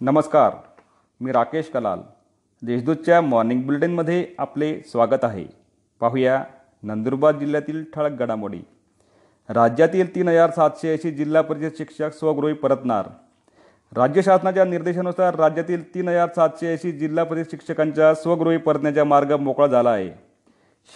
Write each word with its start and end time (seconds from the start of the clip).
नमस्कार 0.00 0.52
मी 1.20 1.32
राकेश 1.32 1.68
कलाल. 1.68 2.00
देशदूतच्या 2.62 3.20
मॉर्निंग 3.20 3.60
बुलेटिनमध्ये 3.62 4.24
आपले 4.38 4.72
स्वागत 4.80 5.24
आहे. 5.24 5.44
पाहूया 6.00 6.42
नंदुरबार 6.82 7.36
जिल्ह्यातील 7.38 7.82
ठळक 7.94 8.18
घडामोडी. 8.18 8.58
राज्यातील 9.48 10.14
तीन 10.14 10.28
हजार 10.28 10.50
सातशे 10.50 10.90
ऐंशी 10.92 11.10
जिल्हा 11.10 11.42
परिषद 11.42 11.76
शिक्षक 11.78 12.12
स्वगृही 12.12 12.54
परतणार. 12.54 13.08
राज्य 13.92 14.22
शासनाच्या 14.22 14.64
निर्देशानुसार 14.64 15.34
राज्यातील 15.34 15.94
तीन 15.94 16.08
हजार 16.08 16.28
सातशे 16.36 16.72
ऐंशी 16.72 16.92
जिल्हा 16.92 17.24
परिषद 17.24 17.50
शिक्षकांच्या 17.50 18.12
स्वगृही 18.14 18.56
परतण्याचा 18.56 19.04
मार्ग 19.04 19.32
मोकळा 19.32 19.66
झाला 19.66 19.90
आहे. 19.90 20.10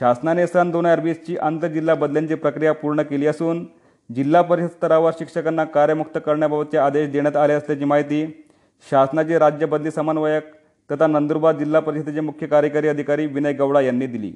शासनाने 0.00 0.46
सन 0.46 0.70
दोन 0.70 0.86
हजार 0.86 1.00
वीसची 1.00 1.36
आंतरजिल्हा 1.36 1.94
बदल्यांची 1.94 2.34
प्रक्रिया 2.34 2.72
पूर्ण 2.72 3.02
केली 3.02 3.26
असून 3.26 3.64
जिल्हा 4.10 4.42
परिषद 4.42 4.68
स्तरावर 4.68 5.12
शिक्षकांना 5.18 5.64
कार्यमुक्त 5.64 6.18
करण्याबाबतचे 6.26 6.78
आदेश 6.78 7.10
देण्यात 7.10 7.36
आले 7.36 7.52
असल्याची 7.52 7.84
माहिती 7.84 8.44
शासनाचे 8.90 9.38
राज्य 9.38 9.66
बदली 9.66 9.90
समन्वयक 9.90 10.42
तथा 10.90 11.06
नंदुरबार 11.06 11.56
जिल्हा 11.56 11.80
परिषदेचे 11.80 12.20
मुख्य 12.20 12.46
कार्यकारी 12.46 12.88
अधिकारी 12.88 13.26
विनय 13.26 13.52
गौडा 13.52 13.80
यांनी 13.80 14.06
दिली. 14.06 14.32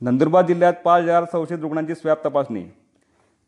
नंदुरबार 0.00 0.46
जिल्ह्यात 0.46 0.74
पाच 0.84 1.02
हजार 1.02 1.24
संशयित 1.32 1.60
रुग्णांची 1.60 1.94
स्वॅब 1.94 2.16
तपासणी. 2.24 2.64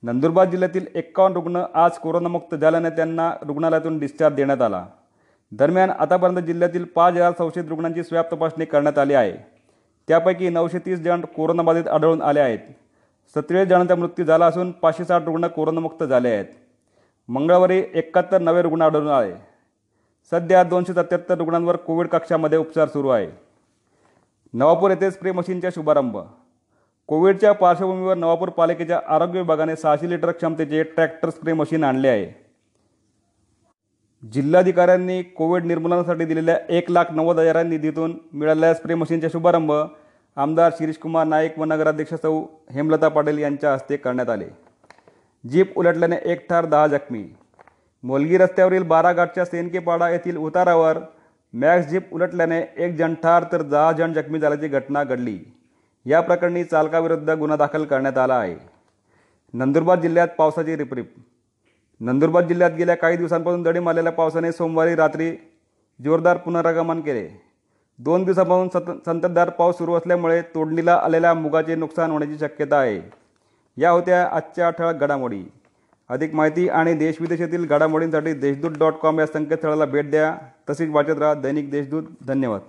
नंदुरबार 0.02 0.50
जिल्ह्यातील 0.50 0.86
एक्कावन्न 0.94 1.34
रुग्ण 1.34 1.64
आज 1.74 1.98
कोरोनामुक्त 1.98 2.54
झाल्याने 2.54 2.90
त्यांना 2.90 3.32
रुग्णालयातून 3.42 3.98
डिस्चार्ज 3.98 4.36
देण्यात 4.36 4.62
आला. 4.62 4.86
दरम्यान 5.52 5.90
आतापर्यंत 5.90 6.46
जिल्ह्यातील 6.46 6.84
पाच 6.84 7.14
हजार 7.14 7.32
संशयित 7.38 7.64
रुग्णांची 7.68 8.02
स्वॅब 8.02 8.24
तपासणी 8.32 8.64
करण्यात 8.64 8.98
आली 8.98 9.14
आहे. 9.14 9.32
त्यापैकी 10.08 10.48
नऊशे 10.48 10.78
तीस 10.78 10.98
जण 10.98 11.20
कोरोनाबाधित 11.20 11.88
आढळून 11.88 12.22
आले 12.22 12.40
आहेत. 12.40 12.58
सत्तेचाळीस 13.34 13.68
जणांचा 13.68 13.94
मृत्यू 13.94 14.24
झाला 14.24 14.46
असून 14.46 14.70
पाचशे 14.70 15.04
साठ 15.04 15.22
रुग्ण 15.24 15.46
कोरोनामुक्त 15.46 16.04
झाले 16.04 16.28
आहेत. 16.28 16.46
मंगळवारी 17.28 17.82
एकाहत्तर 17.94 18.40
नवे 18.40 18.62
रुग्ण 18.62 18.82
आढळून 18.82 19.08
आले. 19.08 19.47
सध्या 20.30 20.62
दोनशे 20.62 20.92
सत्याहत्तर 20.92 21.38
रुग्णांवर 21.38 21.76
कोविड 21.76 22.08
कक्षामध्ये 22.08 22.58
उपचार 22.58 22.88
सुरू 22.88 23.08
आहे. 23.08 23.28
नवापूर 24.52 24.90
येथे 24.90 25.10
स्प्रे 25.10 25.32
मशीनचा 25.32 25.68
शुभारंभ. 25.70 26.18
कोविडच्या 27.06 27.52
पार्श्वभूमीवर 27.52 28.14
नवापूर 28.14 28.48
पालिकेच्या 28.48 29.00
आरोग्य 29.08 29.40
विभागाने 29.40 29.76
सहाशे 29.76 30.10
लिटर 30.10 30.30
क्षमतेचे 30.30 30.82
ट्रॅक्टर 30.82 31.30
स्प्रे 31.30 31.52
मशीन 31.52 31.84
आणले 31.84 32.08
आहे. 32.08 32.48
जिल्हाधिकाऱ्यांनी 34.32 35.22
कोविड 35.22 35.64
निर्मूलनासाठी 35.64 36.24
दिलेल्या 36.24 36.58
एक 36.68 36.90
लाख 36.90 37.04
नव्वद 37.10 37.38
हजार 37.38 37.62
निधीतून 37.62 38.18
मिळालेल्या 38.32 38.74
स्प्रे 38.74 38.94
मशीनचा 38.94 39.28
शुभारंभ 39.28 39.72
आमदार 40.36 40.72
शिरीषकुमार 40.78 41.26
नाईक 41.26 41.58
व 41.58 41.64
नगराध्यक्ष 41.64 42.14
सौ 42.14 42.44
हेमलता 42.72 43.08
पाटील 43.08 43.38
यांच्या 43.38 43.72
हस्ते 43.72 43.96
करण्यात 43.96 44.30
आले. 44.30 44.46
जीप 45.48 45.78
उलटल्याने 45.78 46.16
एक 46.24 46.48
ठार 46.48 46.66
दहा 46.66 46.86
जखमी. 46.86 47.28
मोलगी 48.02 48.38
रस्त्यावरील 48.38 48.82
बाराघाटच्या 48.82 49.44
सेनकेपाडा 49.44 50.10
येथील 50.10 50.36
उतारावर 50.36 50.98
मॅक्स 51.52 51.88
जीप 51.88 52.14
उलटल्याने 52.14 52.62
एक 52.76 52.96
जण 52.96 53.14
ठार 53.14 53.44
तर 53.52 53.62
दहा 53.62 53.92
जण 53.92 54.12
जखमी 54.12 54.38
झाल्याची 54.38 54.68
घटना 54.68 55.04
घडली. 55.04 55.38
या 56.06 56.20
प्रकरणी 56.20 56.64
चालकाविरुद्ध 56.64 57.30
गुन्हा 57.30 57.56
दाखल 57.56 57.84
करण्यात 57.84 58.18
आला 58.18 58.34
आहे. 58.34 58.56
नंदुरबार 59.52 60.00
जिल्ह्यात 60.00 60.28
पावसाची 60.38 60.76
रिपरिप. 60.76 61.14
नंदुरबार 62.00 62.44
जिल्ह्यात 62.44 62.70
गेल्या 62.70 62.94
काही 62.94 63.16
दिवसांपासून 63.16 63.62
दडी 63.62 63.78
मारलेल्या 63.78 64.12
पावसाने 64.12 64.52
सोमवारी 64.52 64.94
रात्री 64.94 65.36
जोरदार 66.04 66.36
पुनरागमन 66.36 67.00
केले. 67.00 67.28
दोन 67.98 68.24
दिवसांपासून 68.24 68.68
सत 68.68 68.90
संततधार 69.04 69.50
पाऊस 69.50 69.78
सुरू 69.78 69.94
असल्यामुळे 69.94 70.42
तोडणीला 70.42 70.94
आलेल्या 70.94 71.34
मुगाचे 71.34 71.74
नुकसान 71.74 72.10
होण्याची 72.10 72.38
शक्यता 72.38 72.76
आहे. 72.76 73.00
या 73.76 73.90
होत्या 73.90 74.28
आजच्या 74.32 74.70
ठळक 74.70 74.94
घडामोडी. 74.94 75.44
अधिक 76.08 76.34
माहिती 76.34 76.68
आणि 76.68 76.94
देशविदेशातील 76.94 77.66
घडामोडींसाठी 77.66 78.32
देशदूत 78.32 78.70
डॉट 78.78 78.92
कॉम 78.92 79.20
या 79.20 79.26
संकेतस्थळाला 79.26 79.84
भेट 79.84 80.10
द्या. 80.10 80.36
तसेच 80.70 80.90
वाचत 80.90 81.18
राहा 81.18 81.34
दैनिक 81.34 81.70
देशदूत. 81.70 82.02
धन्यवाद. 82.26 82.60